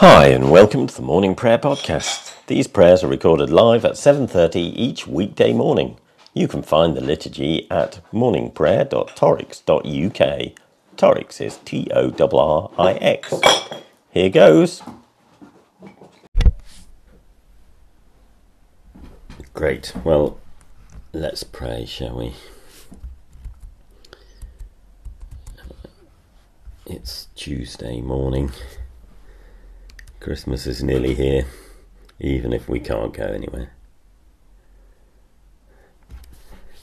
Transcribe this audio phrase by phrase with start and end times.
[0.00, 2.34] Hi and welcome to the Morning Prayer Podcast.
[2.48, 5.96] These prayers are recorded live at 7:30 each weekday morning.
[6.34, 10.52] You can find the liturgy at morningprayer.torrix.uk.
[10.98, 13.32] Torrix is T O R R I X.
[14.10, 14.82] Here goes.
[19.54, 19.94] Great.
[20.04, 20.36] Well,
[21.14, 22.34] let's pray, shall we?
[26.84, 28.52] It's Tuesday morning.
[30.20, 31.46] Christmas is nearly here,
[32.18, 33.72] even if we can't go anywhere.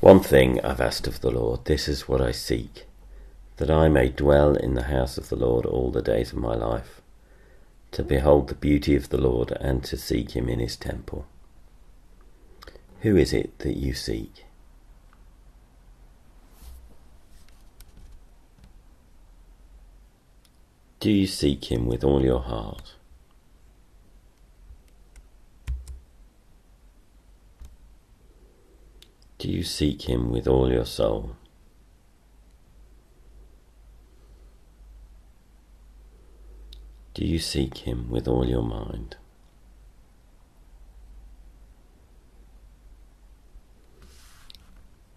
[0.00, 2.84] One thing I've asked of the Lord, this is what I seek,
[3.56, 6.54] that I may dwell in the house of the Lord all the days of my
[6.54, 7.00] life,
[7.92, 11.26] to behold the beauty of the Lord and to seek him in his temple.
[13.00, 14.44] Who is it that you seek?
[21.00, 22.94] Do you seek him with all your heart?
[29.44, 31.36] Do you seek him with all your soul?
[37.12, 39.18] Do you seek him with all your mind?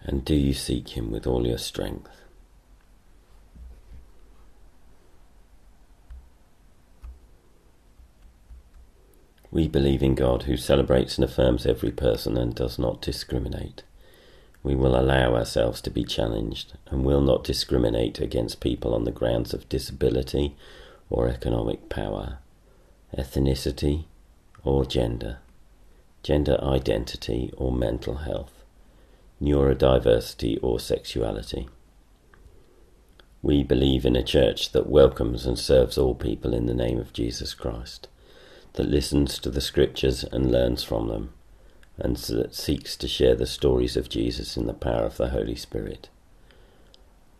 [0.00, 2.22] And do you seek him with all your strength?
[9.50, 13.82] We believe in God who celebrates and affirms every person and does not discriminate
[14.64, 19.12] we will allow ourselves to be challenged and will not discriminate against people on the
[19.12, 20.56] grounds of disability
[21.10, 22.38] or economic power,
[23.16, 24.06] ethnicity
[24.64, 25.36] or gender,
[26.22, 28.64] gender identity or mental health,
[29.40, 31.68] neurodiversity or sexuality.
[33.42, 37.12] We believe in a church that welcomes and serves all people in the name of
[37.12, 38.08] Jesus Christ,
[38.72, 41.34] that listens to the scriptures and learns from them
[41.98, 45.54] and that seeks to share the stories of Jesus in the power of the Holy
[45.54, 46.08] Spirit.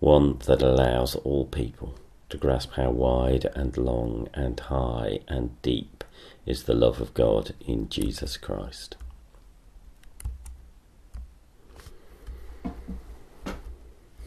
[0.00, 1.94] One that allows all people
[2.31, 6.04] to grasp how wide and long and high and deep
[6.47, 8.97] is the love of God in Jesus Christ.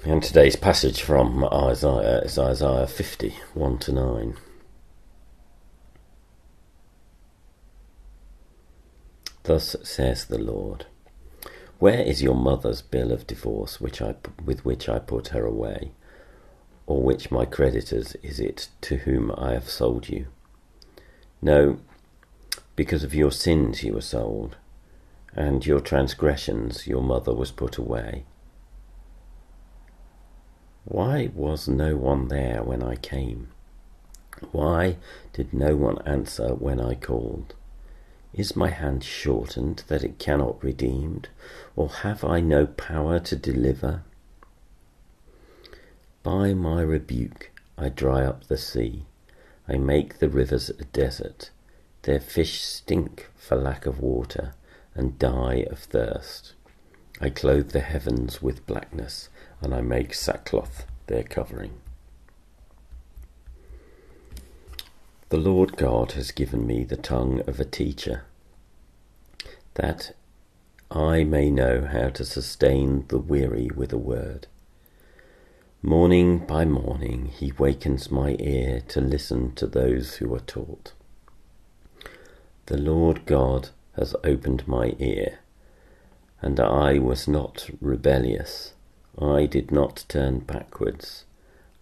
[0.04, 4.38] And today's passage from Isaiah is Isaiah 50, 1 to 9.
[9.48, 10.88] Thus says the Lord
[11.80, 15.94] Where is your mother's bill of divorce which I, with which I put her away?
[16.86, 20.28] Or which my creditors is it to whom I have sold you?
[21.42, 21.80] No,
[22.76, 24.58] because of your sins you were sold,
[25.34, 28.26] and your transgressions your mother was put away.
[30.84, 33.48] Why was no one there when I came?
[34.52, 34.98] Why
[35.32, 37.54] did no one answer when I called?
[38.34, 41.30] Is my hand shortened that it cannot redeemed,
[41.76, 44.04] or have I no power to deliver?
[46.24, 49.06] By my rebuke I dry up the sea,
[49.68, 51.52] I make the rivers a desert.
[52.04, 54.54] Their fish stink for lack of water,
[54.94, 56.54] and die of thirst.
[57.20, 59.30] I clothe the heavens with blackness,
[59.62, 61.80] and I make sackcloth their covering.
[65.30, 68.24] The Lord God has given me the tongue of a teacher,
[69.74, 70.16] that
[70.90, 74.48] I may know how to sustain the weary with a word.
[75.82, 80.94] Morning by morning he wakens my ear to listen to those who are taught.
[82.68, 85.40] The Lord God has opened my ear,
[86.42, 88.72] and I was not rebellious.
[89.20, 91.26] I did not turn backwards.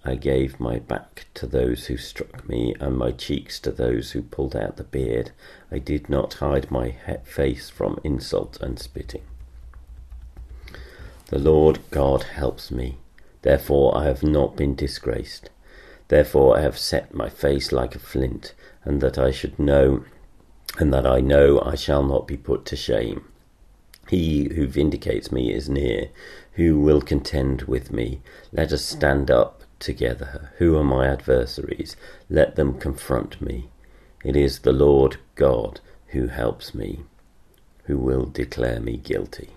[0.08, 4.22] I gave my back to those who struck me, and my cheeks to those who
[4.22, 5.32] pulled out the beard.
[5.72, 9.24] I did not hide my face from insult and spitting.
[11.30, 12.98] The Lord God helps me.
[13.42, 15.50] Therefore I have not been disgraced.
[16.08, 18.54] Therefore I have set my face like a flint,
[18.84, 20.06] and that I should know,
[20.78, 23.26] and that I know I shall not be put to shame.
[24.08, 26.10] He who vindicates me is near,
[26.54, 28.22] who will contend with me.
[28.52, 30.52] Let us stand up together.
[30.58, 31.96] Who are my adversaries?
[32.30, 33.70] Let them confront me.
[34.24, 37.02] It is the Lord God who helps me,
[37.84, 39.50] who will declare me guilty.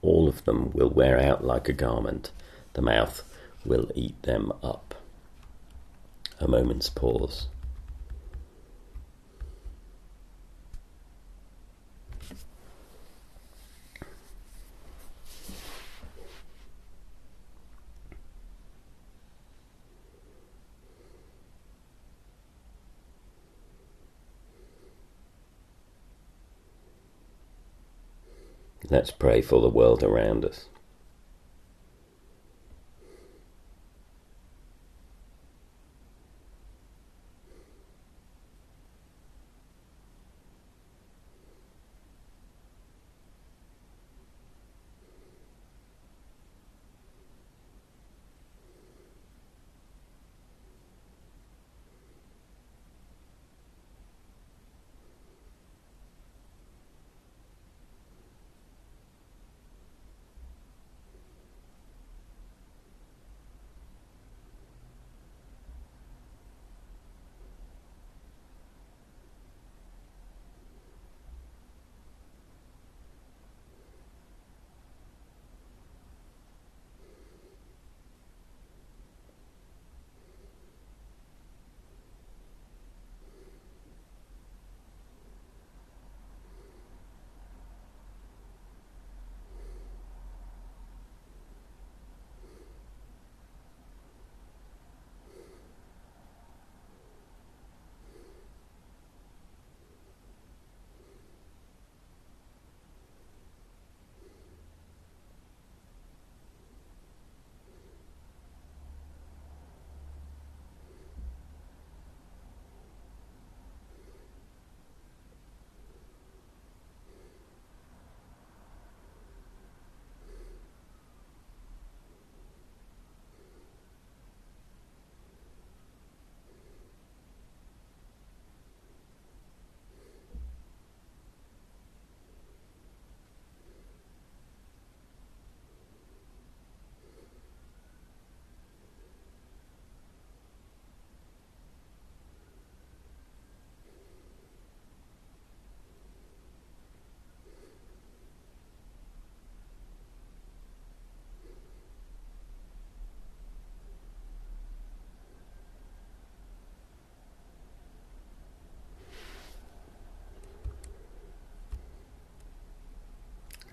[0.00, 2.30] All of them will wear out like a garment,
[2.72, 3.22] the mouth
[3.64, 4.94] will eat them up.
[6.40, 7.48] A moment's pause.
[28.92, 30.68] Let's pray for the world around us.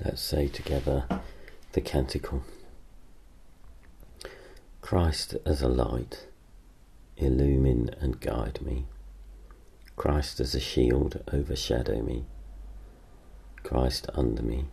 [0.04, 1.04] Let's say together
[1.74, 2.44] the canticle.
[4.80, 6.26] Christ as a light,
[7.18, 8.86] illumine and guide me.
[9.98, 12.24] Christ as a shield, overshadow me.
[13.62, 14.68] Christ under me,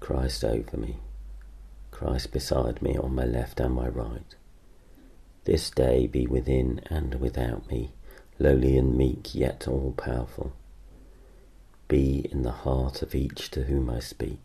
[0.00, 0.96] Christ over me,
[1.90, 4.34] Christ beside me on my left and my right.
[5.44, 7.92] This day be within and without me,
[8.38, 10.54] lowly and meek, yet all powerful
[11.90, 14.38] be in the heart of each to whom I speak,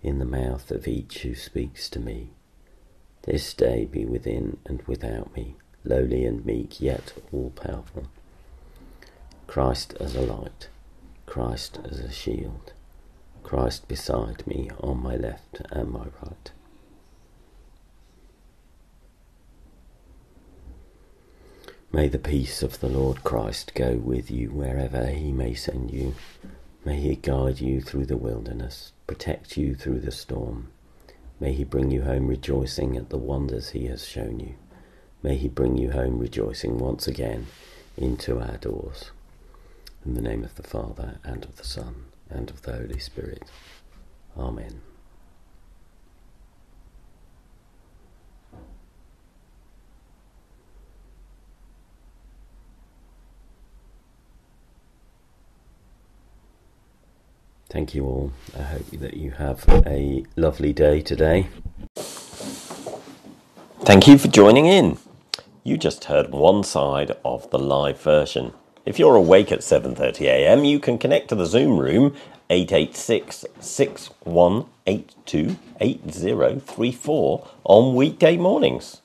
[0.00, 2.30] in the mouth of each who speaks to me.
[3.22, 8.06] This day be within and without me, lowly and meek, yet all powerful.
[9.48, 10.68] Christ as a light,
[11.26, 12.72] Christ as a shield,
[13.42, 16.52] Christ beside me on my left and my right.
[21.94, 26.14] May the peace of the Lord Christ go with you wherever he may send you.
[26.84, 30.72] May he guide you through the wilderness, protect you through the storm.
[31.38, 34.54] May he bring you home rejoicing at the wonders he has shown you.
[35.22, 37.46] May he bring you home rejoicing once again
[37.96, 39.12] into our doors.
[40.04, 43.44] In the name of the Father, and of the Son, and of the Holy Spirit.
[44.36, 44.80] Amen.
[57.72, 58.32] Thank you all.
[58.54, 61.48] I hope that you have a lovely day today.
[63.80, 64.98] Thank you for joining in.
[65.64, 68.52] You just heard one side of the live version.
[68.84, 72.14] If you're awake at 7:30 a.m., you can connect to the Zoom room
[72.50, 79.00] 886 6182 8034 on weekday mornings.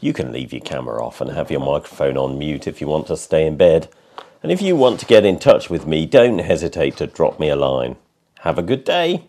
[0.00, 3.08] You can leave your camera off and have your microphone on mute if you want
[3.08, 3.90] to stay in bed.
[4.42, 7.50] And if you want to get in touch with me, don't hesitate to drop me
[7.50, 7.96] a line.
[8.40, 9.26] Have a good day.